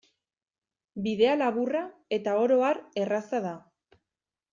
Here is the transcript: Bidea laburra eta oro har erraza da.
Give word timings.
Bidea 1.07 1.35
laburra 1.41 1.83
eta 2.17 2.33
oro 2.45 2.57
har 2.69 2.81
erraza 3.03 3.43
da. 3.45 3.53